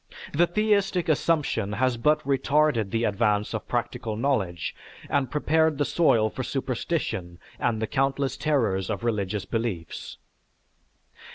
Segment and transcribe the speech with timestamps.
[0.33, 4.73] The theistic assumption has but retarded the advance of practical knowledge,
[5.11, 10.17] and prepared the soil for superstition and the countless terrors of religious beliefs.